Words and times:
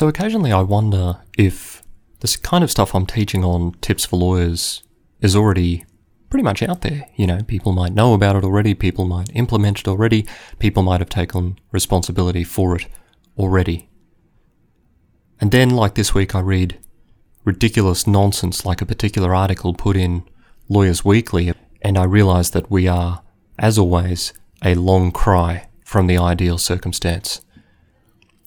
So 0.00 0.08
occasionally 0.08 0.50
I 0.50 0.62
wonder 0.62 1.18
if 1.36 1.82
this 2.20 2.34
kind 2.34 2.64
of 2.64 2.70
stuff 2.70 2.94
I'm 2.94 3.04
teaching 3.04 3.44
on 3.44 3.72
tips 3.82 4.06
for 4.06 4.16
lawyers 4.16 4.82
is 5.20 5.36
already 5.36 5.84
pretty 6.30 6.42
much 6.42 6.62
out 6.62 6.80
there. 6.80 7.06
You 7.16 7.26
know, 7.26 7.42
people 7.42 7.72
might 7.72 7.92
know 7.92 8.14
about 8.14 8.34
it 8.34 8.42
already, 8.42 8.72
people 8.72 9.04
might 9.04 9.28
implement 9.34 9.80
it 9.80 9.88
already, 9.88 10.26
people 10.58 10.82
might 10.82 11.00
have 11.00 11.10
taken 11.10 11.58
responsibility 11.70 12.44
for 12.44 12.76
it 12.76 12.86
already. 13.36 13.90
And 15.38 15.50
then, 15.52 15.68
like 15.68 15.96
this 15.96 16.14
week, 16.14 16.34
I 16.34 16.40
read 16.40 16.78
ridiculous 17.44 18.06
nonsense 18.06 18.64
like 18.64 18.80
a 18.80 18.86
particular 18.86 19.34
article 19.34 19.74
put 19.74 19.98
in 19.98 20.22
Lawyers 20.70 21.04
Weekly, 21.04 21.52
and 21.82 21.98
I 21.98 22.04
realize 22.04 22.52
that 22.52 22.70
we 22.70 22.88
are, 22.88 23.22
as 23.58 23.76
always, 23.76 24.32
a 24.64 24.76
long 24.76 25.12
cry 25.12 25.68
from 25.84 26.06
the 26.06 26.16
ideal 26.16 26.56
circumstance. 26.56 27.42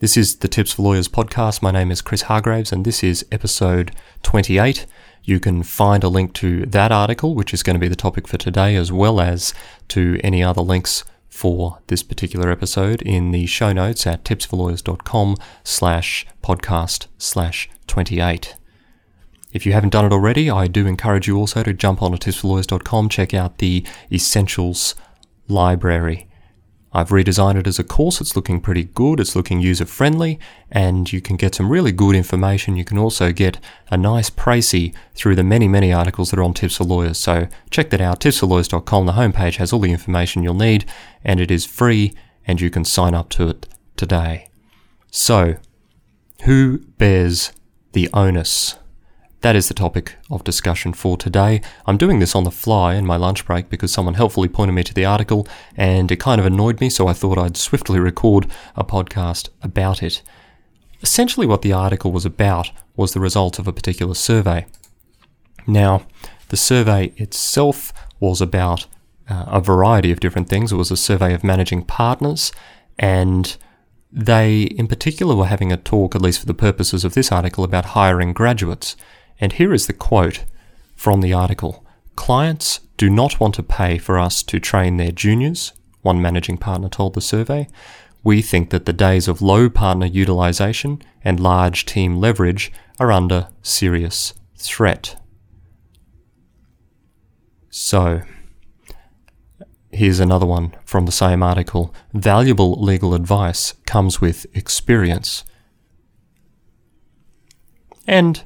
This 0.04 0.18
is 0.18 0.36
the 0.36 0.50
Tips 0.50 0.74
for 0.74 0.82
Lawyers 0.82 1.08
podcast. 1.08 1.62
My 1.62 1.72
name 1.72 1.90
is 1.90 2.02
Chris 2.02 2.24
Hargraves, 2.24 2.74
and 2.74 2.84
this 2.84 3.06
is 3.06 3.25
episode 3.32 3.96
28. 4.24 4.86
You 5.24 5.39
can 5.39 5.64
find 5.64 6.04
a 6.04 6.10
link 6.10 6.34
to 6.34 6.66
that 6.66 6.92
article, 6.92 7.36
which 7.36 7.54
is 7.54 7.64
going 7.64 7.75
to 7.75 7.80
be 7.80 7.88
the 7.88 7.96
topic 7.96 8.28
for 8.28 8.38
today, 8.38 8.75
as 8.75 8.92
well 8.92 9.21
as 9.21 9.54
to 9.88 10.20
any 10.21 10.44
other 10.44 10.60
links 10.60 11.06
for 11.30 11.80
this 11.88 12.04
particular 12.04 12.52
episode 12.52 13.02
in 13.02 13.32
the 13.32 13.46
show 13.46 13.71
notes 13.71 14.06
at 14.06 14.25
tipsforlawyers.com 14.25 15.38
slash 15.64 16.28
podcast 16.44 17.08
slash 17.18 17.70
28. 17.88 18.58
If 19.54 19.66
you 19.66 19.72
haven't 19.72 19.94
done 19.94 20.04
it 20.04 20.11
already, 20.11 20.50
I 20.50 20.68
do 20.68 20.86
encourage 20.86 21.30
you 21.30 21.38
also 21.38 21.64
to 21.64 21.72
jump 21.72 22.02
on 22.02 22.11
to 22.11 22.18
tipsforlawyers.com, 22.18 23.08
check 23.08 23.33
out 23.33 23.60
the 23.60 23.86
Essentials 24.11 24.96
library. 25.47 26.28
I've 26.93 27.10
redesigned 27.10 27.57
it 27.57 27.65
as 27.65 27.79
a 27.79 27.83
course. 27.83 28.21
It's 28.21 28.36
looking 28.36 28.61
pretty 28.61 28.83
good. 28.83 29.20
It's 29.20 29.36
looking 29.36 29.60
user 29.60 29.86
friendly, 29.86 30.39
and 30.71 31.11
you 31.11 31.21
can 31.21 31.38
get 31.38 31.56
some 31.56 31.69
really 31.69 31.92
good 31.92 32.16
information. 32.16 32.78
You 32.78 32.86
can 32.86 33.00
also 33.00 33.31
get 33.31 33.58
a 33.89 33.97
nice 33.97 34.30
précis 34.30 34.94
through 35.16 35.36
the 35.36 35.44
many, 35.44 35.67
many 35.67 35.91
articles 35.91 36.30
that 36.30 36.39
are 36.39 36.44
on 36.44 36.53
Tips 36.53 36.77
for 36.77 36.83
Lawyers. 36.83 37.17
So 37.17 37.47
check 37.71 37.89
that 37.89 38.02
out. 38.02 38.19
Tipsforlawyers.com. 38.19 39.05
The 39.08 39.14
homepage 39.14 39.55
has 39.55 39.73
all 39.73 39.80
the 39.80 39.91
information 39.91 40.44
you'll 40.44 40.53
need, 40.53 40.86
and 41.23 41.39
it 41.39 41.49
is 41.49 41.66
free, 41.66 42.14
and 42.45 42.61
you 42.61 42.69
can 42.69 42.86
sign 42.86 43.16
up 43.16 43.30
to 43.30 43.49
it 43.49 43.67
today. 43.97 44.47
So, 45.09 45.55
who 46.44 46.80
bears 46.97 47.53
the 47.94 48.09
onus? 48.14 48.75
That 49.44 49.58
is 49.58 49.67
the 49.67 49.73
topic 49.73 50.16
of 50.31 50.45
discussion 50.45 50.94
for 50.94 51.17
today. 51.17 51.61
I'm 51.86 51.97
doing 51.97 52.19
this 52.19 52.33
on 52.33 52.45
the 52.45 52.49
fly 52.49 52.95
in 52.95 53.05
my 53.05 53.17
lunch 53.17 53.45
break 53.45 53.67
because 53.67 53.91
someone 53.91 54.13
helpfully 54.13 54.47
pointed 54.47 54.72
me 54.72 54.86
to 54.86 54.94
the 54.94 55.03
article 55.03 55.45
and 55.75 56.09
it 56.09 56.16
kind 56.16 56.39
of 56.39 56.47
annoyed 56.47 56.80
me, 56.80 56.89
so 56.89 57.08
I 57.08 57.13
thought 57.13 57.38
I'd 57.38 57.58
swiftly 57.58 57.99
record 57.99 58.49
a 58.77 58.86
podcast 58.86 59.49
about 59.61 60.02
it. 60.02 60.21
Essentially, 61.02 61.45
what 61.45 61.61
the 61.61 61.73
article 61.73 62.14
was 62.14 62.25
about 62.25 62.71
was 62.95 63.11
the 63.11 63.19
result 63.19 63.59
of 63.59 63.67
a 63.67 63.73
particular 63.73 64.14
survey. 64.14 64.66
Now, 65.67 66.08
the 66.47 66.55
survey 66.55 67.11
itself 67.17 67.91
was 68.21 68.39
about 68.39 68.88
uh, 69.30 69.44
a 69.47 69.59
variety 69.59 70.14
of 70.14 70.21
different 70.21 70.47
things. 70.47 70.71
It 70.71 70.77
was 70.77 70.89
a 70.89 70.95
survey 70.95 71.33
of 71.33 71.44
managing 71.44 71.83
partners, 71.83 72.53
and 72.97 73.58
they, 74.09 74.61
in 74.61 74.88
particular, 74.88 75.36
were 75.36 75.47
having 75.47 75.73
a 75.73 75.75
talk, 75.75 76.16
at 76.16 76.21
least 76.21 76.39
for 76.39 76.45
the 76.45 76.53
purposes 76.53 77.03
of 77.03 77.14
this 77.14 77.30
article, 77.30 77.66
about 77.66 77.88
hiring 77.88 78.31
graduates. 78.31 78.95
And 79.44 79.52
here 79.52 79.73
is 79.73 79.88
the 79.88 79.94
quote 79.94 80.45
from 80.95 81.19
the 81.19 81.33
article 81.33 81.86
Clients 82.16 82.80
do 82.95 83.09
not 83.09 83.41
want 83.41 83.55
to 83.55 83.61
pay 83.61 83.97
for 83.97 84.17
us 84.17 84.41
to 84.44 84.58
train 84.58 84.95
their 84.95 85.11
juniors, 85.11 85.73
one 86.02 86.22
managing 86.22 86.58
partner 86.58 86.88
told 86.88 87.13
the 87.13 87.19
survey. 87.19 87.67
We 88.23 88.41
think 88.41 88.69
that 88.69 88.86
the 88.86 88.94
days 88.94 89.27
of 89.27 89.41
low 89.41 89.69
partner 89.69 90.05
utilization 90.05 91.02
and 91.25 91.41
large 91.41 91.86
team 91.86 92.21
leverage 92.21 92.71
are 93.02 93.11
under 93.11 93.49
serious 93.61 94.33
threat. 94.58 95.21
So, 97.69 98.21
here's 99.92 100.21
another 100.21 100.45
one 100.45 100.73
from 100.86 101.05
the 101.05 101.11
same 101.11 101.43
article. 101.43 101.93
Valuable 102.14 102.81
legal 102.81 103.14
advice 103.14 103.73
comes 103.86 104.21
with 104.21 104.45
experience. 104.55 105.43
And 108.08 108.45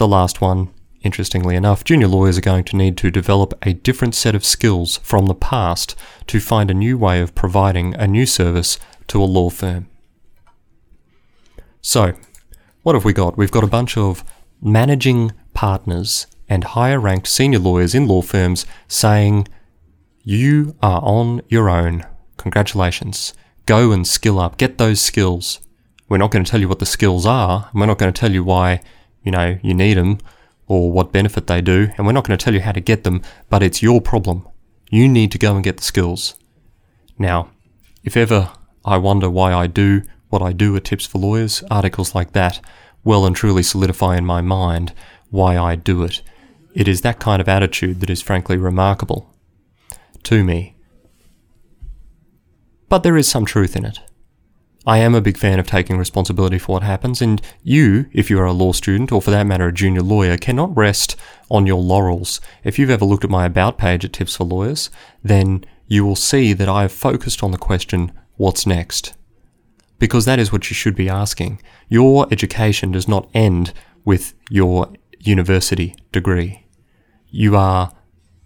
the 0.00 0.08
last 0.08 0.40
one, 0.40 0.70
interestingly 1.02 1.54
enough, 1.54 1.84
junior 1.84 2.08
lawyers 2.08 2.38
are 2.38 2.40
going 2.40 2.64
to 2.64 2.74
need 2.74 2.96
to 2.96 3.10
develop 3.10 3.52
a 3.60 3.74
different 3.74 4.14
set 4.14 4.34
of 4.34 4.46
skills 4.46 4.96
from 5.02 5.26
the 5.26 5.34
past 5.34 5.94
to 6.26 6.40
find 6.40 6.70
a 6.70 6.74
new 6.74 6.96
way 6.96 7.20
of 7.20 7.34
providing 7.34 7.94
a 7.96 8.06
new 8.06 8.24
service 8.24 8.78
to 9.08 9.22
a 9.22 9.24
law 9.24 9.50
firm. 9.50 9.88
So, 11.82 12.14
what 12.82 12.94
have 12.94 13.04
we 13.04 13.12
got? 13.12 13.36
We've 13.36 13.50
got 13.50 13.62
a 13.62 13.66
bunch 13.66 13.98
of 13.98 14.24
managing 14.62 15.32
partners 15.52 16.26
and 16.48 16.64
higher 16.64 16.98
ranked 16.98 17.28
senior 17.28 17.58
lawyers 17.58 17.94
in 17.94 18.08
law 18.08 18.22
firms 18.22 18.64
saying, 18.88 19.48
You 20.24 20.76
are 20.82 21.02
on 21.02 21.42
your 21.48 21.68
own. 21.68 22.06
Congratulations. 22.38 23.34
Go 23.66 23.92
and 23.92 24.08
skill 24.08 24.38
up. 24.38 24.56
Get 24.56 24.78
those 24.78 25.02
skills. 25.02 25.60
We're 26.08 26.16
not 26.16 26.30
going 26.30 26.42
to 26.42 26.50
tell 26.50 26.60
you 26.60 26.68
what 26.70 26.78
the 26.78 26.86
skills 26.86 27.26
are. 27.26 27.68
We're 27.74 27.84
not 27.84 27.98
going 27.98 28.10
to 28.10 28.18
tell 28.18 28.32
you 28.32 28.42
why 28.42 28.80
you 29.22 29.30
know, 29.30 29.58
you 29.62 29.74
need 29.74 29.96
them 29.96 30.18
or 30.66 30.92
what 30.92 31.12
benefit 31.12 31.46
they 31.46 31.60
do, 31.60 31.88
and 31.96 32.06
we're 32.06 32.12
not 32.12 32.26
going 32.26 32.38
to 32.38 32.44
tell 32.44 32.54
you 32.54 32.60
how 32.60 32.72
to 32.72 32.80
get 32.80 33.04
them, 33.04 33.22
but 33.48 33.62
it's 33.62 33.82
your 33.82 34.00
problem. 34.00 34.46
You 34.90 35.08
need 35.08 35.32
to 35.32 35.38
go 35.38 35.54
and 35.54 35.64
get 35.64 35.78
the 35.78 35.82
skills. 35.82 36.36
Now, 37.18 37.50
if 38.04 38.16
ever 38.16 38.52
I 38.84 38.96
wonder 38.98 39.28
why 39.28 39.52
I 39.52 39.66
do 39.66 40.02
what 40.28 40.42
I 40.42 40.52
do 40.52 40.76
at 40.76 40.84
Tips 40.84 41.06
for 41.06 41.18
Lawyers, 41.18 41.62
articles 41.70 42.14
like 42.14 42.32
that 42.32 42.60
well 43.04 43.26
and 43.26 43.34
truly 43.34 43.62
solidify 43.62 44.16
in 44.16 44.24
my 44.24 44.40
mind 44.40 44.92
why 45.30 45.58
I 45.58 45.74
do 45.76 46.02
it. 46.02 46.22
It 46.74 46.88
is 46.88 47.00
that 47.00 47.18
kind 47.18 47.40
of 47.40 47.48
attitude 47.48 48.00
that 48.00 48.10
is 48.10 48.22
frankly 48.22 48.56
remarkable 48.56 49.34
to 50.24 50.44
me. 50.44 50.76
But 52.88 53.02
there 53.02 53.16
is 53.16 53.28
some 53.28 53.44
truth 53.44 53.76
in 53.76 53.84
it. 53.84 54.00
I 54.86 54.98
am 54.98 55.14
a 55.14 55.20
big 55.20 55.36
fan 55.36 55.58
of 55.58 55.66
taking 55.66 55.98
responsibility 55.98 56.58
for 56.58 56.72
what 56.72 56.82
happens, 56.82 57.20
and 57.20 57.42
you, 57.62 58.06
if 58.12 58.30
you 58.30 58.40
are 58.40 58.46
a 58.46 58.52
law 58.52 58.72
student, 58.72 59.12
or 59.12 59.20
for 59.20 59.30
that 59.30 59.46
matter 59.46 59.68
a 59.68 59.72
junior 59.72 60.00
lawyer, 60.00 60.38
cannot 60.38 60.74
rest 60.74 61.16
on 61.50 61.66
your 61.66 61.82
laurels. 61.82 62.40
If 62.64 62.78
you've 62.78 62.90
ever 62.90 63.04
looked 63.04 63.24
at 63.24 63.30
my 63.30 63.44
About 63.44 63.76
page 63.76 64.06
at 64.06 64.14
Tips 64.14 64.36
for 64.36 64.44
Lawyers, 64.44 64.88
then 65.22 65.64
you 65.86 66.04
will 66.06 66.16
see 66.16 66.54
that 66.54 66.68
I 66.68 66.82
have 66.82 66.92
focused 66.92 67.42
on 67.42 67.50
the 67.50 67.58
question, 67.58 68.12
what's 68.36 68.66
next? 68.66 69.14
Because 69.98 70.24
that 70.24 70.38
is 70.38 70.50
what 70.50 70.70
you 70.70 70.74
should 70.74 70.96
be 70.96 71.10
asking. 71.10 71.60
Your 71.90 72.26
education 72.32 72.90
does 72.90 73.06
not 73.06 73.28
end 73.34 73.74
with 74.06 74.32
your 74.48 74.88
university 75.18 75.94
degree. 76.10 76.66
You 77.28 77.54
are 77.54 77.92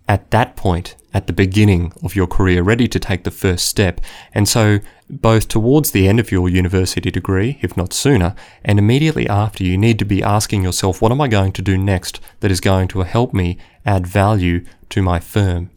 at 0.07 0.31
that 0.31 0.57
point, 0.57 0.97
at 1.15 1.27
the 1.27 1.33
beginning 1.33 1.93
of 2.03 2.17
your 2.17 2.27
career, 2.27 2.63
ready 2.63 2.89
to 2.89 2.99
take 2.99 3.25
the 3.25 3.31
first 3.31 3.67
step. 3.67 4.01
And 4.35 4.49
so, 4.49 4.81
both 5.09 5.49
towards 5.49 5.93
the 5.93 6.09
end 6.09 6.19
of 6.19 6.33
your 6.33 6.49
university 6.49 7.11
degree, 7.11 7.59
if 7.63 7.77
not 7.77 7.93
sooner, 7.93 8.35
and 8.65 8.79
immediately 8.79 9.29
after, 9.29 9.65
you 9.65 9.79
need 9.79 9.99
to 10.01 10.05
be 10.05 10.23
asking 10.23 10.63
yourself, 10.63 11.01
what 11.01 11.13
am 11.13 11.21
I 11.21 11.29
going 11.29 11.53
to 11.53 11.63
do 11.63 11.79
next 11.79 12.21
that 12.41 12.51
is 12.51 12.61
going 12.61 12.89
to 12.89 13.01
help 13.01 13.33
me 13.33 13.59
add 13.87 14.07
value 14.07 14.65
to 14.91 15.03
my 15.03 15.21
firm? 15.21 15.71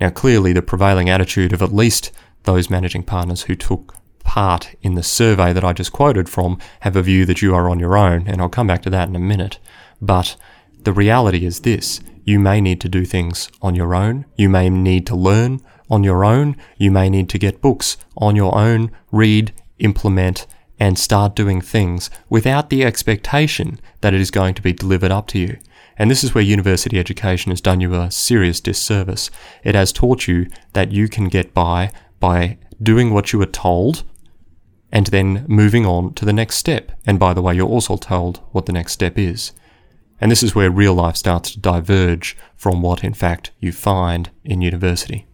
Now, 0.00 0.10
clearly, 0.10 0.52
the 0.52 0.62
prevailing 0.62 1.10
attitude 1.10 1.52
of 1.52 1.62
at 1.62 1.74
least 1.74 2.12
those 2.44 2.70
managing 2.70 3.02
partners 3.02 3.42
who 3.42 3.54
took 3.54 3.96
part 4.22 4.74
in 4.82 4.94
the 4.94 5.02
survey 5.02 5.52
that 5.52 5.64
I 5.64 5.72
just 5.72 5.92
quoted 5.92 6.28
from 6.28 6.58
have 6.80 6.96
a 6.96 7.02
view 7.02 7.26
that 7.26 7.42
you 7.42 7.54
are 7.54 7.68
on 7.68 7.78
your 7.78 7.96
own, 7.96 8.26
and 8.26 8.40
I'll 8.40 8.48
come 8.48 8.66
back 8.66 8.82
to 8.82 8.90
that 8.90 9.08
in 9.08 9.16
a 9.16 9.20
minute. 9.20 9.58
But 10.00 10.36
the 10.82 10.92
reality 10.92 11.44
is 11.44 11.60
this 11.60 12.00
you 12.24 12.38
may 12.38 12.60
need 12.60 12.80
to 12.80 12.88
do 12.88 13.04
things 13.04 13.48
on 13.60 13.74
your 13.74 13.94
own. 13.94 14.24
You 14.36 14.48
may 14.48 14.70
need 14.70 15.06
to 15.08 15.16
learn 15.16 15.60
on 15.90 16.02
your 16.02 16.24
own. 16.24 16.56
You 16.78 16.90
may 16.90 17.10
need 17.10 17.28
to 17.30 17.38
get 17.38 17.60
books 17.60 17.96
on 18.16 18.34
your 18.34 18.56
own, 18.56 18.90
read, 19.12 19.52
implement, 19.78 20.46
and 20.80 20.98
start 20.98 21.36
doing 21.36 21.60
things 21.60 22.10
without 22.28 22.70
the 22.70 22.84
expectation 22.84 23.78
that 24.00 24.14
it 24.14 24.20
is 24.20 24.30
going 24.30 24.54
to 24.54 24.62
be 24.62 24.72
delivered 24.72 25.12
up 25.12 25.26
to 25.28 25.38
you. 25.38 25.58
And 25.96 26.10
this 26.10 26.24
is 26.24 26.34
where 26.34 26.42
university 26.42 26.98
education 26.98 27.50
has 27.52 27.60
done 27.60 27.80
you 27.80 27.94
a 27.94 28.10
serious 28.10 28.60
disservice. 28.60 29.30
It 29.62 29.74
has 29.74 29.92
taught 29.92 30.26
you 30.26 30.48
that 30.72 30.90
you 30.90 31.08
can 31.08 31.28
get 31.28 31.54
by 31.54 31.92
by 32.18 32.58
doing 32.82 33.12
what 33.12 33.32
you 33.32 33.38
were 33.38 33.46
told 33.46 34.02
and 34.90 35.06
then 35.08 35.44
moving 35.48 35.86
on 35.86 36.14
to 36.14 36.24
the 36.24 36.32
next 36.32 36.56
step. 36.56 36.90
And 37.06 37.18
by 37.18 37.34
the 37.34 37.42
way, 37.42 37.54
you're 37.54 37.68
also 37.68 37.96
told 37.96 38.38
what 38.52 38.66
the 38.66 38.72
next 38.72 38.92
step 38.92 39.18
is. 39.18 39.52
And 40.20 40.30
this 40.30 40.42
is 40.42 40.54
where 40.54 40.70
real 40.70 40.94
life 40.94 41.16
starts 41.16 41.52
to 41.52 41.60
diverge 41.60 42.36
from 42.56 42.82
what, 42.82 43.04
in 43.04 43.14
fact, 43.14 43.50
you 43.60 43.72
find 43.72 44.30
in 44.44 44.62
university. 44.62 45.26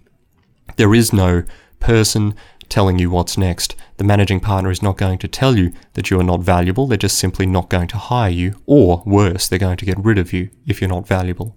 There 0.77 0.94
is 0.94 1.12
no 1.12 1.44
person 1.79 2.35
telling 2.69 2.99
you 2.99 3.11
what's 3.11 3.37
next. 3.37 3.75
The 3.99 4.05
managing 4.05 4.41
partner 4.41 4.71
is 4.71 4.82
not 4.82 4.97
going 4.97 5.19
to 5.19 5.29
tell 5.29 5.59
you 5.59 5.73
that 5.94 6.11
you 6.11 6.19
are 6.19 6.25
not 6.25 6.41
valuable. 6.41 6.87
They're 6.87 6.97
just 6.97 7.19
simply 7.19 7.44
not 7.44 7.69
going 7.69 7.88
to 7.88 7.99
hire 7.99 8.31
you, 8.31 8.55
or 8.65 9.03
worse, 9.05 9.49
they're 9.49 9.59
going 9.59 9.77
to 9.77 9.85
get 9.85 9.99
rid 9.99 10.19
of 10.19 10.32
you 10.32 10.50
if 10.67 10.81
you're 10.81 10.88
not 10.88 11.06
valuable. 11.06 11.56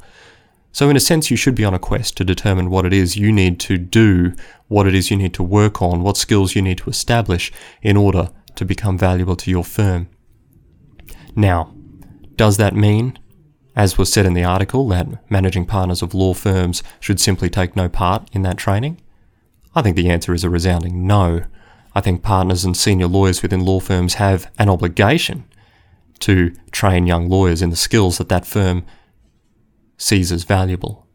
So, 0.72 0.90
in 0.90 0.98
a 0.98 1.00
sense, 1.00 1.30
you 1.30 1.38
should 1.38 1.54
be 1.54 1.64
on 1.64 1.76
a 1.76 1.80
quest 1.80 2.18
to 2.18 2.26
determine 2.26 2.72
what 2.72 2.86
it 2.86 2.94
is 2.94 3.16
you 3.16 3.32
need 3.32 3.60
to 3.62 3.78
do, 3.78 4.34
what 4.68 4.88
it 4.88 4.96
is 4.96 5.12
you 5.12 5.18
need 5.18 5.36
to 5.36 5.44
work 5.44 5.84
on, 5.84 6.02
what 6.02 6.18
skills 6.18 6.56
you 6.56 6.64
need 6.64 6.80
to 6.80 6.90
establish 6.90 7.52
in 7.84 7.96
order 7.96 8.32
to 8.56 8.66
become 8.66 8.98
valuable 8.98 9.36
to 9.36 9.52
your 9.52 9.64
firm. 9.64 10.10
Now, 11.36 11.76
does 12.36 12.58
that 12.58 12.76
mean, 12.76 13.18
as 13.76 13.98
was 13.98 14.12
said 14.12 14.26
in 14.26 14.34
the 14.34 14.44
article, 14.44 14.88
that 14.90 15.30
managing 15.30 15.66
partners 15.66 16.02
of 16.02 16.14
law 16.14 16.34
firms 16.34 16.84
should 17.00 17.20
simply 17.20 17.50
take 17.50 17.76
no 17.76 17.90
part 17.90 18.30
in 18.34 18.42
that 18.44 18.58
training? 18.58 19.00
I 19.76 19.82
think 19.82 19.96
the 19.96 20.10
answer 20.10 20.34
is 20.34 20.44
a 20.44 20.50
resounding 20.50 21.08
no. 21.08 21.46
I 21.96 22.02
think 22.02 22.24
partners 22.24 22.64
and 22.64 22.76
senior 22.76 23.08
lawyers 23.08 23.42
within 23.42 23.66
law 23.66 23.80
firms 23.80 24.16
have 24.16 24.52
an 24.58 24.70
obligation 24.70 25.46
to 26.20 26.54
train 26.72 27.08
young 27.08 27.30
lawyers 27.30 27.62
in 27.62 27.70
the 27.70 27.76
skills 27.76 28.18
that 28.18 28.30
that 28.30 28.46
firm 28.46 28.86
sees 29.98 30.32
as 30.32 30.44
valuable. 30.44 31.08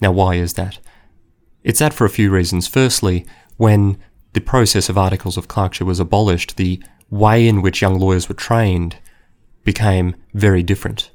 Now, 0.00 0.12
why 0.12 0.34
is 0.34 0.54
that? 0.54 0.78
It's 1.62 1.80
that 1.80 1.92
for 1.92 2.04
a 2.04 2.10
few 2.10 2.30
reasons. 2.30 2.68
Firstly, 2.68 3.26
when 3.56 3.98
the 4.32 4.40
process 4.40 4.88
of 4.88 4.96
articles 4.96 5.36
of 5.36 5.48
clerkship 5.48 5.86
was 5.86 6.00
abolished, 6.00 6.56
the 6.56 6.82
way 7.10 7.48
in 7.48 7.62
which 7.62 7.82
young 7.82 7.98
lawyers 7.98 8.28
were 8.28 8.34
trained 8.34 8.96
became 9.64 10.16
very 10.34 10.62
different. 10.62 11.10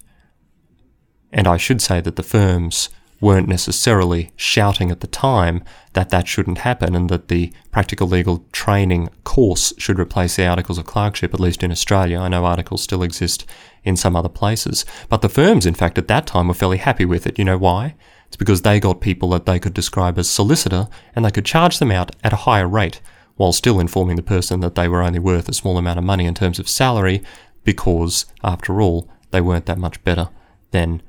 And 1.31 1.47
I 1.47 1.57
should 1.57 1.81
say 1.81 2.01
that 2.01 2.15
the 2.15 2.23
firms 2.23 2.89
weren't 3.23 3.47
necessarily 3.47 4.33
shouting 4.35 4.91
at 4.91 4.99
the 4.99 5.07
time 5.07 5.63
that 5.93 6.09
that 6.09 6.27
shouldn't 6.27 6.57
happen 6.57 6.93
and 6.93 7.09
that 7.09 7.29
the 7.29 7.53
practical 7.71 8.05
legal 8.05 8.45
training 8.51 9.07
course 9.23 9.73
should 9.77 9.97
replace 9.97 10.35
the 10.35 10.45
articles 10.45 10.77
of 10.77 10.85
clerkship, 10.85 11.33
at 11.33 11.39
least 11.39 11.63
in 11.63 11.71
Australia. 11.71 12.19
I 12.19 12.27
know 12.27 12.43
articles 12.43 12.83
still 12.83 13.01
exist 13.01 13.45
in 13.85 13.95
some 13.95 14.15
other 14.15 14.27
places. 14.27 14.85
But 15.07 15.21
the 15.21 15.29
firms, 15.29 15.65
in 15.65 15.73
fact, 15.73 15.97
at 15.97 16.09
that 16.09 16.27
time 16.27 16.49
were 16.49 16.53
fairly 16.53 16.77
happy 16.77 17.05
with 17.05 17.25
it. 17.25 17.39
You 17.39 17.45
know 17.45 17.57
why? 17.57 17.95
It's 18.27 18.35
because 18.35 18.63
they 18.63 18.81
got 18.81 18.99
people 18.99 19.29
that 19.29 19.45
they 19.45 19.57
could 19.57 19.73
describe 19.73 20.17
as 20.17 20.29
solicitor 20.29 20.89
and 21.15 21.23
they 21.23 21.31
could 21.31 21.45
charge 21.45 21.79
them 21.79 21.91
out 21.91 22.13
at 22.25 22.33
a 22.33 22.43
higher 22.47 22.67
rate 22.67 22.99
while 23.35 23.53
still 23.53 23.79
informing 23.79 24.17
the 24.17 24.21
person 24.21 24.59
that 24.59 24.75
they 24.75 24.87
were 24.89 25.01
only 25.01 25.19
worth 25.19 25.47
a 25.47 25.53
small 25.53 25.77
amount 25.77 25.97
of 25.97 26.03
money 26.03 26.25
in 26.25 26.33
terms 26.33 26.59
of 26.59 26.67
salary 26.67 27.23
because, 27.63 28.25
after 28.43 28.81
all, 28.81 29.09
they 29.31 29.41
weren't 29.41 29.65
that 29.65 29.77
much 29.77 30.03
better 30.03 30.29
than 30.71 31.01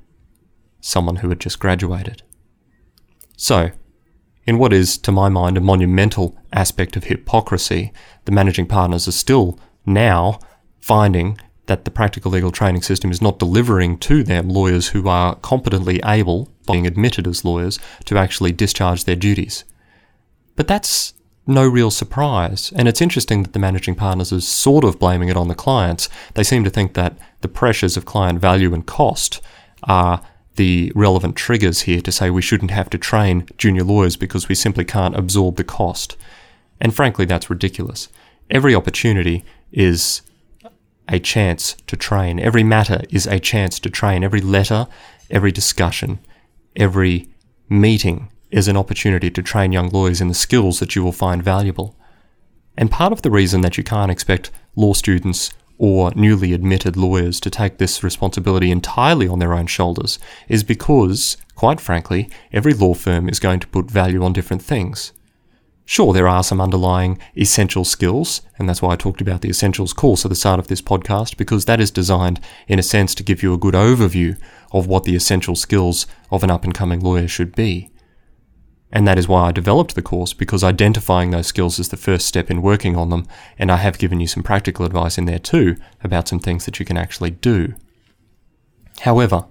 someone 0.81 1.17
who 1.17 1.29
had 1.29 1.41
just 1.41 1.59
graduated. 1.59 2.23
So, 3.37 3.71
in 4.47 4.59
what 4.59 4.73
is, 4.73 4.99
to 4.99 5.13
my 5.13 5.29
mind, 5.29 5.57
a 5.57 5.61
monumental 5.61 6.37
aspect 6.53 6.97
of 6.97 7.05
hypocrisy, 7.05 7.93
the 8.27 8.33
managing 8.33 8.67
partners 8.67 9.09
are 9.09 9.13
still 9.13 9.59
now 9.87 10.39
finding 10.81 11.39
that 11.67 11.87
the 11.87 11.91
practical 11.91 12.31
legal 12.31 12.51
training 12.51 12.83
system 12.83 13.11
is 13.11 13.23
not 13.23 13.39
delivering 13.39 13.97
to 13.99 14.23
them 14.23 14.51
lawyers 14.51 14.89
who 14.89 15.09
are 15.09 15.37
competently 15.37 15.99
able, 16.05 16.51
being 16.67 16.87
admitted 16.87 17.27
as 17.27 17.45
lawyers, 17.45 17.79
to 18.05 18.19
actually 18.19 18.53
discharge 18.53 19.05
their 19.05 19.17
duties. 19.17 19.65
But 20.57 20.69
that's 20.69 21.15
no 21.47 21.67
real 21.67 21.91
surprise, 21.91 22.73
and 22.75 22.89
it's 22.89 23.03
interesting 23.03 23.43
that 23.43 23.53
the 23.53 23.59
managing 23.59 23.95
partners 23.95 24.33
are 24.33 24.41
sort 24.41 24.85
of 24.85 24.99
blaming 24.99 25.29
it 25.29 25.37
on 25.37 25.49
the 25.49 25.55
clients. 25.55 26.09
They 26.35 26.43
seem 26.43 26.65
to 26.65 26.71
think 26.71 26.95
that 26.95 27.19
the 27.43 27.49
pressures 27.49 27.97
of 27.97 28.07
client 28.07 28.41
value 28.41 28.73
and 28.73 28.87
cost 28.87 29.43
are 29.83 30.23
the 30.57 30.93
relevant 30.95 31.37
triggers 31.37 31.83
here 31.83 32.01
to 32.01 32.13
say 32.13 32.31
we 32.31 32.41
shouldn't 32.41 32.71
have 32.71 32.89
to 32.91 32.99
train 32.99 33.47
junior 33.59 33.85
lawyers 33.85 34.17
because 34.17 34.49
we 34.49 34.55
simply 34.55 34.85
can't 34.85 35.17
absorb 35.17 35.57
the 35.57 35.65
cost. 35.65 36.17
And 36.81 36.95
frankly, 36.95 37.25
that's 37.25 37.51
ridiculous. 37.51 38.09
Every 38.51 38.75
opportunity 38.75 39.45
is 39.73 40.23
a 41.09 41.19
chance 41.19 41.77
to 41.87 41.97
train. 41.97 42.39
Every 42.41 42.63
matter 42.63 43.03
is 43.11 43.27
a 43.27 43.39
chance 43.39 43.79
to 43.81 43.91
train. 43.91 44.25
Every 44.25 44.41
letter, 44.41 44.87
every 45.31 45.53
discussion, 45.53 46.21
every 46.77 47.29
meeting 47.69 48.31
is 48.55 48.69
an 48.69 48.77
opportunity 48.77 49.33
to 49.33 49.43
train 49.43 49.73
young 49.73 49.89
lawyers 49.89 50.21
in 50.21 50.29
the 50.29 50.35
skills 50.35 50.79
that 50.79 50.95
you 50.95 51.03
will 51.03 51.11
find 51.11 51.43
valuable. 51.43 51.97
And 52.79 52.89
part 52.89 53.13
of 53.13 53.23
the 53.23 53.31
reason 53.31 53.63
that 53.63 53.77
you 53.77 53.83
can't 53.83 54.13
expect 54.13 54.53
law 54.77 54.93
students 54.93 55.53
or 55.77 56.13
newly 56.15 56.53
admitted 56.53 56.97
lawyers 56.97 57.41
to 57.41 57.51
take 57.51 57.79
this 57.79 58.05
responsibility 58.05 58.71
entirely 58.71 59.27
on 59.27 59.41
their 59.41 59.55
own 59.55 59.67
shoulders 59.67 60.21
is 60.49 60.63
because, 60.63 61.37
quite 61.57 61.81
frankly, 61.81 62.31
every 62.53 62.73
law 62.73 62.95
firm 62.95 63.29
is 63.29 63.41
going 63.41 63.59
to 63.59 63.67
put 63.67 63.91
value 63.91 64.23
on 64.23 64.33
different 64.33 64.63
things. 64.63 65.13
Sure, 65.85 66.13
there 66.13 66.29
are 66.29 66.45
some 66.45 66.61
underlying 66.61 67.19
essential 67.37 67.85
skills, 67.85 68.41
and 68.57 68.69
that's 68.69 68.81
why 68.81 68.93
I 68.93 68.97
talked 68.97 69.21
about 69.21 69.41
the 69.41 69.51
essentials 69.51 69.93
course 69.93 70.25
at 70.25 70.29
the 70.29 70.37
start 70.37 70.61
of 70.61 70.69
this 70.69 70.81
podcast, 70.81 71.37
because 71.37 71.65
that 71.65 71.81
is 71.81 71.91
designed, 71.91 72.39
in 72.69 72.79
a 72.79 72.85
sense, 72.85 73.17
to 73.17 73.25
give 73.25 73.43
you 73.43 73.53
a 73.53 73.59
good 73.59 73.75
overview 73.75 74.39
of 74.71 74.87
what 74.87 75.03
the 75.03 75.17
essential 75.17 75.57
skills 75.57 76.07
of 76.31 76.45
an 76.45 76.53
up 76.53 76.63
and 76.63 76.73
coming 76.73 77.01
lawyer 77.01 77.27
should 77.27 77.57
be. 77.57 77.91
And 78.95 79.09
that 79.09 79.19
is 79.19 79.27
why 79.27 79.49
I 79.49 79.53
developed 79.53 79.97
the 79.97 80.03
course, 80.03 80.33
because 80.33 80.63
identifying 80.63 81.33
those 81.33 81.49
skills 81.49 81.81
is 81.81 81.89
the 81.89 81.97
first 81.97 82.27
step 82.27 82.49
in 82.49 82.63
working 82.63 82.95
on 82.95 83.11
them, 83.11 83.27
and 83.59 83.73
I 83.73 83.79
have 83.79 83.99
given 83.99 84.21
you 84.21 84.29
some 84.29 84.45
practical 84.45 84.87
advice 84.87 85.19
in 85.19 85.25
there 85.25 85.41
too 85.41 85.77
about 86.05 86.29
some 86.29 86.39
things 86.39 86.65
that 86.65 86.79
you 86.79 86.87
can 86.87 86.97
actually 86.97 87.33
do. 87.33 87.75
However, 89.01 89.47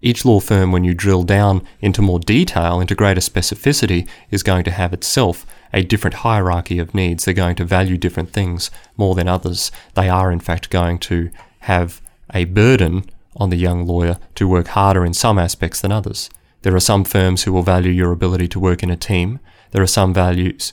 each 0.00 0.24
law 0.24 0.40
firm, 0.40 0.72
when 0.72 0.84
you 0.84 0.94
drill 0.94 1.22
down 1.22 1.66
into 1.80 2.00
more 2.00 2.18
detail, 2.18 2.80
into 2.80 2.94
greater 2.94 3.20
specificity, 3.20 4.08
is 4.30 4.42
going 4.42 4.64
to 4.64 4.70
have 4.70 4.94
itself 4.94 5.44
a 5.74 5.82
different 5.82 6.14
hierarchy 6.14 6.78
of 6.78 6.94
needs. 6.94 7.24
They're 7.24 7.34
going 7.34 7.56
to 7.56 7.66
value 7.66 7.98
different 7.98 8.32
things 8.32 8.70
more 8.96 9.14
than 9.14 9.28
others. 9.28 9.70
They 9.94 10.08
are, 10.08 10.32
in 10.32 10.40
fact, 10.40 10.70
going 10.70 10.98
to 11.00 11.30
have 11.60 12.00
a 12.32 12.46
burden 12.46 13.04
on 13.36 13.50
the 13.50 13.56
young 13.56 13.86
lawyer 13.86 14.18
to 14.36 14.48
work 14.48 14.68
harder 14.68 15.04
in 15.04 15.12
some 15.12 15.38
aspects 15.38 15.82
than 15.82 15.92
others. 15.92 16.30
There 16.62 16.74
are 16.74 16.80
some 16.80 17.04
firms 17.04 17.42
who 17.42 17.52
will 17.52 17.62
value 17.62 17.92
your 17.92 18.12
ability 18.12 18.48
to 18.48 18.60
work 18.60 18.82
in 18.82 18.90
a 18.90 18.96
team. 18.96 19.38
There 19.70 19.82
are 19.82 19.86
some 19.86 20.12
values 20.12 20.72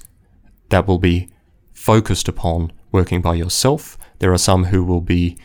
that 0.70 0.88
will 0.88 0.98
be 0.98 1.30
focused 1.74 2.28
upon 2.28 2.72
working 2.92 3.22
by 3.22 3.36
yourself. 3.36 3.98
There 4.20 4.34
are 4.34 4.38
some 4.38 4.66
who 4.66 4.84
will 4.84 5.02
be 5.02 5.38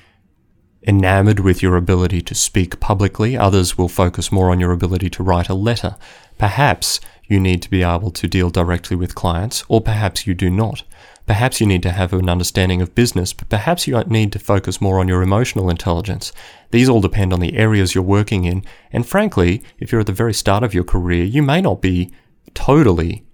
enamored 0.86 1.40
with 1.40 1.62
your 1.62 1.76
ability 1.76 2.22
to 2.22 2.34
speak 2.34 2.80
publicly. 2.80 3.36
Others 3.36 3.76
will 3.76 3.88
focus 3.88 4.32
more 4.32 4.50
on 4.50 4.60
your 4.60 4.72
ability 4.72 5.10
to 5.10 5.22
write 5.22 5.48
a 5.48 5.54
letter. 5.54 5.96
Perhaps 6.38 7.00
you 7.30 7.38
need 7.38 7.62
to 7.62 7.70
be 7.70 7.82
able 7.84 8.10
to 8.10 8.26
deal 8.26 8.50
directly 8.50 8.96
with 8.96 9.14
clients, 9.14 9.64
or 9.68 9.80
perhaps 9.80 10.26
you 10.26 10.34
do 10.34 10.50
not. 10.50 10.82
Perhaps 11.26 11.60
you 11.60 11.66
need 11.66 11.82
to 11.84 11.92
have 11.92 12.12
an 12.12 12.28
understanding 12.28 12.82
of 12.82 12.96
business, 12.96 13.32
but 13.32 13.48
perhaps 13.48 13.86
you 13.86 13.96
need 14.08 14.32
to 14.32 14.40
focus 14.40 14.80
more 14.80 14.98
on 14.98 15.06
your 15.06 15.22
emotional 15.22 15.70
intelligence. 15.70 16.32
These 16.72 16.88
all 16.88 17.00
depend 17.00 17.32
on 17.32 17.38
the 17.38 17.56
areas 17.56 17.94
you're 17.94 18.02
working 18.02 18.44
in, 18.44 18.64
and 18.90 19.06
frankly, 19.06 19.62
if 19.78 19.92
you're 19.92 20.00
at 20.00 20.08
the 20.08 20.12
very 20.12 20.34
start 20.34 20.64
of 20.64 20.74
your 20.74 20.82
career, 20.82 21.22
you 21.22 21.40
may 21.40 21.60
not 21.60 21.80
be 21.80 22.10
totally 22.52 23.24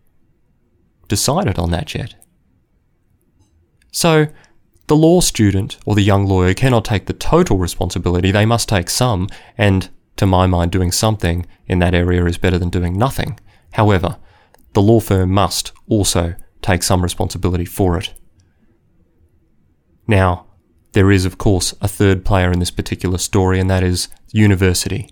decided 1.08 1.58
on 1.58 1.70
that 1.70 1.94
yet. 1.94 2.14
So, 3.92 4.26
the 4.88 4.96
law 4.96 5.20
student 5.20 5.78
or 5.86 5.94
the 5.94 6.02
young 6.02 6.26
lawyer 6.26 6.52
cannot 6.52 6.84
take 6.84 7.06
the 7.06 7.14
total 7.14 7.56
responsibility, 7.56 8.30
they 8.30 8.44
must 8.44 8.68
take 8.68 8.90
some, 8.90 9.28
and 9.56 9.88
to 10.16 10.26
my 10.26 10.46
mind, 10.46 10.70
doing 10.70 10.92
something 10.92 11.46
in 11.66 11.78
that 11.78 11.94
area 11.94 12.24
is 12.26 12.36
better 12.36 12.58
than 12.58 12.68
doing 12.68 12.98
nothing. 12.98 13.38
However, 13.76 14.16
the 14.72 14.80
law 14.80 15.00
firm 15.00 15.32
must 15.32 15.72
also 15.86 16.34
take 16.62 16.82
some 16.82 17.02
responsibility 17.02 17.66
for 17.66 17.98
it. 17.98 18.14
Now, 20.08 20.46
there 20.92 21.12
is, 21.12 21.26
of 21.26 21.36
course, 21.36 21.74
a 21.82 21.86
third 21.86 22.24
player 22.24 22.50
in 22.50 22.58
this 22.58 22.70
particular 22.70 23.18
story, 23.18 23.60
and 23.60 23.68
that 23.68 23.82
is 23.82 24.08
university. 24.32 25.10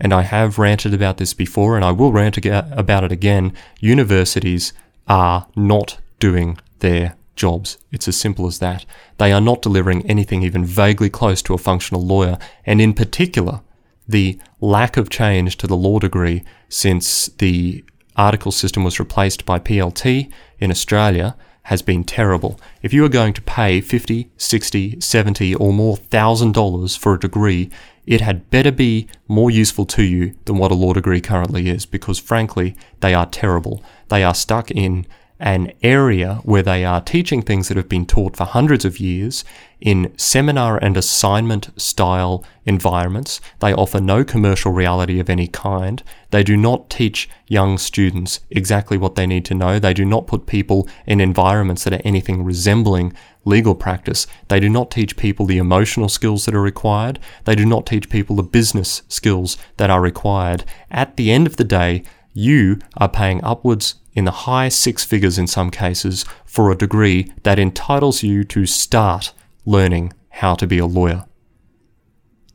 And 0.00 0.14
I 0.14 0.22
have 0.22 0.58
ranted 0.58 0.94
about 0.94 1.18
this 1.18 1.34
before, 1.34 1.76
and 1.76 1.84
I 1.84 1.90
will 1.90 2.10
rant 2.10 2.38
about 2.46 3.04
it 3.04 3.12
again. 3.12 3.52
Universities 3.78 4.72
are 5.06 5.46
not 5.54 5.98
doing 6.18 6.56
their 6.78 7.14
jobs. 7.36 7.76
It's 7.92 8.08
as 8.08 8.16
simple 8.18 8.46
as 8.46 8.58
that. 8.60 8.86
They 9.18 9.32
are 9.32 9.40
not 9.42 9.60
delivering 9.60 10.06
anything 10.06 10.42
even 10.42 10.64
vaguely 10.64 11.10
close 11.10 11.42
to 11.42 11.52
a 11.52 11.58
functional 11.58 12.06
lawyer, 12.06 12.38
and 12.64 12.80
in 12.80 12.94
particular, 12.94 13.60
the 14.08 14.40
lack 14.62 14.96
of 14.96 15.10
change 15.10 15.58
to 15.58 15.66
the 15.66 15.76
law 15.76 15.98
degree 15.98 16.42
since 16.70 17.26
the 17.26 17.84
article 18.18 18.52
system 18.52 18.84
was 18.84 18.98
replaced 18.98 19.46
by 19.46 19.58
PLT 19.58 20.30
in 20.58 20.70
Australia 20.70 21.36
has 21.64 21.82
been 21.82 22.02
terrible. 22.02 22.58
If 22.82 22.92
you 22.94 23.04
are 23.04 23.10
going 23.10 23.34
to 23.34 23.42
pay 23.42 23.80
50, 23.80 24.30
60, 24.38 25.00
70 25.00 25.54
or 25.54 25.72
more 25.72 25.96
thousand 25.96 26.52
dollars 26.52 26.96
for 26.96 27.14
a 27.14 27.20
degree, 27.20 27.70
it 28.06 28.22
had 28.22 28.48
better 28.48 28.72
be 28.72 29.06
more 29.28 29.50
useful 29.50 29.84
to 29.84 30.02
you 30.02 30.34
than 30.46 30.56
what 30.56 30.70
a 30.70 30.74
law 30.74 30.94
degree 30.94 31.20
currently 31.20 31.68
is 31.68 31.84
because 31.84 32.18
frankly, 32.18 32.74
they 33.00 33.12
are 33.12 33.26
terrible. 33.26 33.82
They 34.08 34.24
are 34.24 34.34
stuck 34.34 34.70
in 34.70 35.06
an 35.40 35.72
area 35.82 36.40
where 36.42 36.62
they 36.62 36.84
are 36.84 37.00
teaching 37.00 37.42
things 37.42 37.68
that 37.68 37.76
have 37.76 37.88
been 37.88 38.06
taught 38.06 38.36
for 38.36 38.44
hundreds 38.44 38.84
of 38.84 38.98
years 38.98 39.44
in 39.80 40.12
seminar 40.16 40.76
and 40.78 40.96
assignment 40.96 41.70
style 41.80 42.44
environments. 42.64 43.40
They 43.60 43.72
offer 43.72 44.00
no 44.00 44.24
commercial 44.24 44.72
reality 44.72 45.20
of 45.20 45.30
any 45.30 45.46
kind. 45.46 46.02
They 46.30 46.42
do 46.42 46.56
not 46.56 46.90
teach 46.90 47.28
young 47.46 47.78
students 47.78 48.40
exactly 48.50 48.98
what 48.98 49.14
they 49.14 49.26
need 49.26 49.44
to 49.46 49.54
know. 49.54 49.78
They 49.78 49.94
do 49.94 50.04
not 50.04 50.26
put 50.26 50.46
people 50.46 50.88
in 51.06 51.20
environments 51.20 51.84
that 51.84 51.92
are 51.92 52.02
anything 52.04 52.42
resembling 52.42 53.12
legal 53.44 53.76
practice. 53.76 54.26
They 54.48 54.58
do 54.58 54.68
not 54.68 54.90
teach 54.90 55.16
people 55.16 55.46
the 55.46 55.58
emotional 55.58 56.08
skills 56.08 56.44
that 56.46 56.54
are 56.54 56.60
required. 56.60 57.20
They 57.44 57.54
do 57.54 57.64
not 57.64 57.86
teach 57.86 58.10
people 58.10 58.36
the 58.36 58.42
business 58.42 59.02
skills 59.08 59.56
that 59.76 59.90
are 59.90 60.00
required. 60.00 60.64
At 60.90 61.16
the 61.16 61.30
end 61.30 61.46
of 61.46 61.56
the 61.56 61.64
day, 61.64 62.02
you 62.34 62.78
are 62.96 63.08
paying 63.08 63.42
upwards 63.42 63.94
in 64.18 64.24
the 64.24 64.42
high 64.48 64.68
six 64.68 65.04
figures 65.04 65.38
in 65.38 65.46
some 65.46 65.70
cases 65.70 66.24
for 66.44 66.72
a 66.72 66.76
degree 66.76 67.32
that 67.44 67.56
entitles 67.56 68.24
you 68.24 68.42
to 68.42 68.66
start 68.66 69.32
learning 69.64 70.12
how 70.30 70.56
to 70.56 70.66
be 70.66 70.78
a 70.78 70.86
lawyer. 70.86 71.24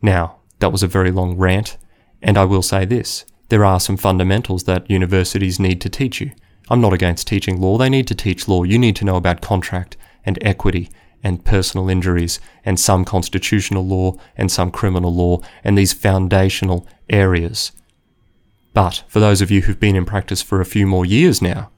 Now, 0.01 0.41
that 0.59 0.73
was 0.73 0.83
a 0.83 0.87
very 0.87 1.09
long 1.09 1.37
rant, 1.37 1.77
and 2.21 2.37
I 2.37 2.43
will 2.43 2.63
say 2.63 2.83
this 2.83 3.23
there 3.47 3.63
are 3.63 3.79
some 3.79 3.95
fundamentals 3.95 4.65
that 4.65 4.89
universities 4.89 5.57
need 5.57 5.79
to 5.79 5.89
teach 5.89 6.19
you. 6.19 6.31
I'm 6.69 6.81
not 6.81 6.91
against 6.91 7.27
teaching 7.27 7.61
law, 7.61 7.77
they 7.77 7.89
need 7.89 8.07
to 8.07 8.15
teach 8.15 8.49
law. 8.49 8.63
You 8.63 8.77
need 8.77 8.97
to 8.97 9.05
know 9.05 9.15
about 9.15 9.39
contract 9.39 9.95
and 10.25 10.37
equity 10.41 10.89
and 11.23 11.45
personal 11.45 11.89
injuries 11.89 12.41
and 12.65 12.77
some 12.77 13.05
constitutional 13.05 13.87
law 13.87 14.17
and 14.35 14.51
some 14.51 14.69
criminal 14.69 15.15
law 15.15 15.39
and 15.63 15.77
these 15.77 15.93
foundational 15.93 16.85
areas. 17.09 17.71
But 18.73 19.03
for 19.07 19.19
those 19.19 19.41
of 19.41 19.51
you 19.51 19.61
who've 19.61 19.79
been 19.79 19.95
in 19.95 20.05
practice 20.05 20.41
for 20.41 20.59
a 20.59 20.65
few 20.65 20.87
more 20.87 21.05
years 21.05 21.41
now, 21.41 21.69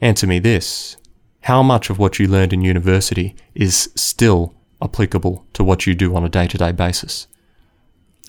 answer 0.00 0.26
me 0.26 0.38
this. 0.38 0.96
How 1.42 1.62
much 1.62 1.90
of 1.90 1.98
what 1.98 2.18
you 2.18 2.28
learned 2.28 2.52
in 2.52 2.62
university 2.62 3.34
is 3.54 3.90
still 3.94 4.54
applicable 4.82 5.46
to 5.54 5.64
what 5.64 5.86
you 5.86 5.94
do 5.94 6.14
on 6.14 6.24
a 6.24 6.28
day 6.28 6.46
to 6.46 6.58
day 6.58 6.72
basis? 6.72 7.26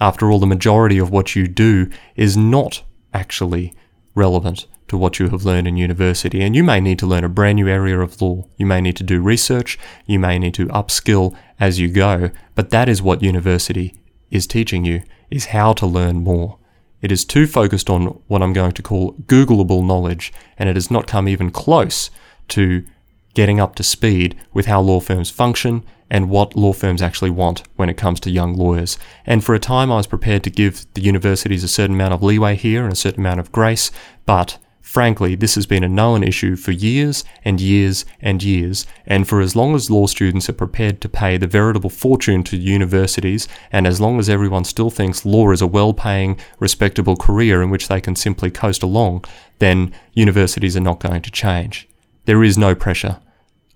After 0.01 0.31
all, 0.31 0.39
the 0.39 0.48
majority 0.48 0.98
of 0.98 1.12
what 1.12 1.36
you 1.36 1.48
do 1.48 1.89
is 2.15 2.38
not 2.38 2.83
actually 3.13 3.74
relevant 4.15 4.65
to 4.88 4.98
what 4.98 5.19
you 5.19 5.29
have 5.29 5.45
learned 5.45 5.67
in 5.67 5.77
university. 5.77 6.41
And 6.41 6.55
you 6.55 6.63
may 6.63 6.79
need 6.79 7.00
to 7.00 7.05
learn 7.05 7.24
a 7.24 7.29
brand 7.29 7.57
new 7.57 7.67
area 7.67 8.00
of 8.00 8.21
law. 8.21 8.48
You 8.57 8.65
may 8.65 8.81
need 8.81 8.95
to 8.98 9.03
do 9.03 9.21
research. 9.21 9.77
You 10.05 10.19
may 10.19 10.39
need 10.39 10.53
to 10.55 10.67
upskill 10.67 11.36
as 11.59 11.79
you 11.79 11.89
go. 11.89 12.31
But 12.55 12.71
that 12.71 12.89
is 12.89 13.01
what 13.01 13.21
university 13.21 14.00
is 14.31 14.48
teaching 14.48 14.86
you, 14.86 15.03
is 15.29 15.48
how 15.48 15.74
to 15.74 15.86
learn 15.86 16.24
more. 16.24 16.58
It 17.01 17.12
is 17.12 17.25
too 17.25 17.48
focused 17.48 17.89
on 17.89 18.22
what 18.27 18.41
I'm 18.41 18.53
going 18.53 18.74
to 18.74 18.82
call 18.82 19.13
Googleable 19.13 19.86
knowledge, 19.86 20.34
and 20.58 20.68
it 20.68 20.75
has 20.75 20.91
not 20.91 21.08
come 21.08 21.27
even 21.27 21.51
close 21.51 22.10
to 22.50 22.86
getting 23.34 23.60
up 23.60 23.75
to 23.75 23.84
speed 23.84 24.36
with 24.53 24.65
how 24.65 24.82
law 24.82 25.00
firms 25.00 25.29
function 25.29 25.84
and 26.10 26.29
what 26.29 26.56
law 26.56 26.74
firms 26.74 27.01
actually 27.01 27.29
want 27.29 27.63
when 27.75 27.89
it 27.89 27.98
comes 27.98 28.20
to 28.20 28.32
young 28.32 28.56
lawyers. 28.56 28.98
And 29.25 29.44
for 29.44 29.53
a 29.53 29.60
time, 29.60 29.91
I 29.91 29.98
was 29.98 30.08
prepared 30.08 30.44
to 30.44 30.50
give 30.50 30.86
the 30.94 31.01
universities 31.01 31.63
a 31.63 31.68
certain 31.68 31.96
amount 31.96 32.13
of 32.13 32.24
leeway 32.24 32.56
here 32.56 32.84
and 32.84 32.91
a 32.91 32.98
certain 32.98 33.22
amount 33.22 33.39
of 33.39 33.51
grace, 33.51 33.91
but 34.25 34.58
Frankly, 34.81 35.36
this 35.36 35.55
has 35.55 35.65
been 35.67 35.83
a 35.83 35.89
known 35.89 36.24
issue 36.24 36.55
for 36.55 36.71
years 36.71 37.24
and 37.45 37.62
years 37.62 38.05
and 38.21 38.41
years, 38.41 38.88
and 39.05 39.27
for 39.27 39.39
as 39.39 39.55
long 39.55 39.75
as 39.75 39.91
law 39.91 40.07
students 40.07 40.50
are 40.50 40.53
prepared 40.53 41.00
to 41.01 41.09
pay 41.09 41.38
the 41.38 41.48
veritable 41.48 41.89
fortune 41.89 42.43
to 42.45 42.57
universities, 42.57 43.48
and 43.71 43.86
as 43.86 44.01
long 44.01 44.17
as 44.17 44.29
everyone 44.29 44.63
still 44.63 44.89
thinks 44.89 45.25
law 45.25 45.51
is 45.51 45.62
a 45.62 45.67
well 45.67 45.93
paying, 45.93 46.39
respectable 46.59 47.15
career 47.15 47.62
in 47.62 47.69
which 47.69 47.88
they 47.88 48.01
can 48.01 48.15
simply 48.15 48.50
coast 48.50 48.81
along, 48.81 49.24
then 49.59 49.93
universities 50.13 50.75
are 50.75 50.81
not 50.81 51.00
going 51.00 51.21
to 51.21 51.31
change. 51.31 51.88
There 52.25 52.43
is 52.43 52.57
no 52.57 52.74
pressure 52.74 53.19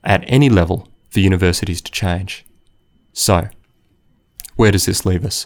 at 0.03 0.23
any 0.27 0.49
level 0.49 0.87
for 1.09 1.19
universities 1.19 1.81
to 1.81 1.91
change. 1.91 2.45
So, 3.13 3.49
where 4.55 4.71
does 4.71 4.85
this 4.85 5.05
leave 5.05 5.25
us? 5.25 5.45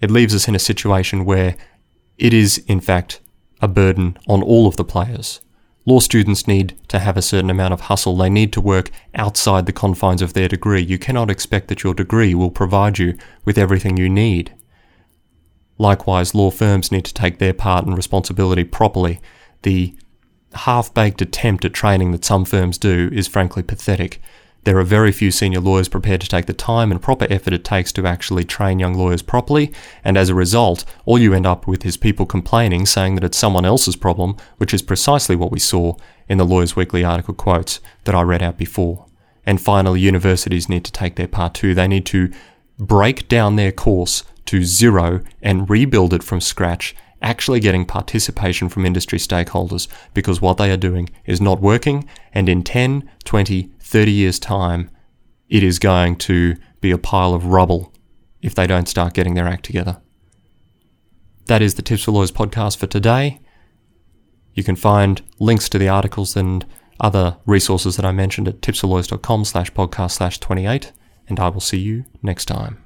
It 0.00 0.10
leaves 0.10 0.34
us 0.34 0.48
in 0.48 0.54
a 0.54 0.58
situation 0.58 1.24
where 1.24 1.56
it 2.16 2.32
is, 2.32 2.58
in 2.66 2.80
fact, 2.80 3.20
a 3.62 3.68
burden 3.68 4.18
on 4.28 4.42
all 4.42 4.66
of 4.66 4.76
the 4.76 4.84
players. 4.84 5.40
Law 5.86 5.98
students 5.98 6.46
need 6.46 6.76
to 6.88 6.98
have 6.98 7.16
a 7.16 7.22
certain 7.22 7.50
amount 7.50 7.72
of 7.72 7.82
hustle. 7.82 8.16
They 8.16 8.30
need 8.30 8.52
to 8.52 8.60
work 8.60 8.90
outside 9.14 9.66
the 9.66 9.72
confines 9.72 10.22
of 10.22 10.34
their 10.34 10.48
degree. 10.48 10.82
You 10.82 10.98
cannot 10.98 11.30
expect 11.30 11.68
that 11.68 11.82
your 11.82 11.94
degree 11.94 12.34
will 12.34 12.50
provide 12.50 12.98
you 12.98 13.16
with 13.44 13.58
everything 13.58 13.96
you 13.96 14.08
need. 14.08 14.54
Likewise, 15.78 16.34
law 16.34 16.50
firms 16.50 16.92
need 16.92 17.04
to 17.06 17.14
take 17.14 17.38
their 17.38 17.54
part 17.54 17.84
and 17.84 17.96
responsibility 17.96 18.62
properly. 18.62 19.20
The 19.62 19.96
half 20.54 20.92
baked 20.94 21.22
attempt 21.22 21.64
at 21.64 21.72
training 21.72 22.12
that 22.12 22.24
some 22.24 22.44
firms 22.44 22.78
do 22.78 23.10
is 23.12 23.26
frankly 23.26 23.62
pathetic. 23.62 24.20
There 24.64 24.78
are 24.78 24.84
very 24.84 25.10
few 25.10 25.32
senior 25.32 25.58
lawyers 25.58 25.88
prepared 25.88 26.20
to 26.20 26.28
take 26.28 26.46
the 26.46 26.52
time 26.52 26.92
and 26.92 27.02
proper 27.02 27.26
effort 27.28 27.52
it 27.52 27.64
takes 27.64 27.90
to 27.92 28.06
actually 28.06 28.44
train 28.44 28.78
young 28.78 28.94
lawyers 28.94 29.22
properly, 29.22 29.72
and 30.04 30.16
as 30.16 30.28
a 30.28 30.36
result, 30.36 30.84
all 31.04 31.18
you 31.18 31.34
end 31.34 31.46
up 31.46 31.66
with 31.66 31.84
is 31.84 31.96
people 31.96 32.26
complaining, 32.26 32.86
saying 32.86 33.16
that 33.16 33.24
it's 33.24 33.38
someone 33.38 33.64
else's 33.64 33.96
problem, 33.96 34.36
which 34.58 34.72
is 34.72 34.80
precisely 34.80 35.34
what 35.34 35.50
we 35.50 35.58
saw 35.58 35.96
in 36.28 36.38
the 36.38 36.46
Lawyers 36.46 36.76
Weekly 36.76 37.02
article 37.02 37.34
quotes 37.34 37.80
that 38.04 38.14
I 38.14 38.22
read 38.22 38.42
out 38.42 38.56
before. 38.56 39.06
And 39.44 39.60
finally, 39.60 40.00
universities 40.00 40.68
need 40.68 40.84
to 40.84 40.92
take 40.92 41.16
their 41.16 41.26
part 41.26 41.54
too. 41.54 41.74
They 41.74 41.88
need 41.88 42.06
to 42.06 42.32
break 42.78 43.26
down 43.26 43.56
their 43.56 43.72
course 43.72 44.22
to 44.46 44.62
zero 44.62 45.22
and 45.40 45.68
rebuild 45.68 46.14
it 46.14 46.22
from 46.22 46.40
scratch 46.40 46.94
actually 47.22 47.60
getting 47.60 47.84
participation 47.84 48.68
from 48.68 48.84
industry 48.84 49.18
stakeholders 49.18 49.88
because 50.14 50.40
what 50.40 50.56
they 50.56 50.70
are 50.70 50.76
doing 50.76 51.08
is 51.24 51.40
not 51.40 51.60
working 51.60 52.08
and 52.32 52.48
in 52.48 52.62
10, 52.62 53.08
20, 53.24 53.72
30 53.80 54.12
years' 54.12 54.38
time, 54.38 54.90
it 55.48 55.62
is 55.62 55.78
going 55.78 56.16
to 56.16 56.56
be 56.80 56.90
a 56.90 56.98
pile 56.98 57.34
of 57.34 57.46
rubble 57.46 57.92
if 58.40 58.54
they 58.54 58.66
don't 58.66 58.88
start 58.88 59.14
getting 59.14 59.34
their 59.34 59.46
act 59.46 59.64
together. 59.64 60.00
That 61.46 61.62
is 61.62 61.74
the 61.74 61.82
Tips 61.82 62.04
for 62.04 62.12
Lawyers 62.12 62.32
podcast 62.32 62.76
for 62.76 62.86
today. 62.86 63.40
You 64.54 64.64
can 64.64 64.76
find 64.76 65.22
links 65.38 65.68
to 65.70 65.78
the 65.78 65.88
articles 65.88 66.36
and 66.36 66.66
other 67.00 67.36
resources 67.46 67.96
that 67.96 68.04
I 68.04 68.12
mentioned 68.12 68.48
at 68.48 68.60
tipsforlawyers.com 68.60 69.44
slash 69.44 69.72
podcast 69.72 70.12
slash 70.12 70.38
28, 70.38 70.92
and 71.28 71.40
I 71.40 71.48
will 71.48 71.60
see 71.60 71.78
you 71.78 72.04
next 72.22 72.46
time. 72.46 72.82